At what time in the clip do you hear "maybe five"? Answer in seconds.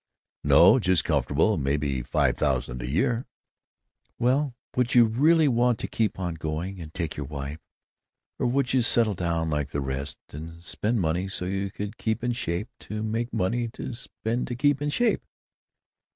1.59-2.35